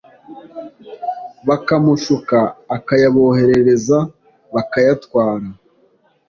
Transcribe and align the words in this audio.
bakamushuka 1.47 2.37
akayaboherereza 2.75 3.97
bakayatwara 4.53 5.47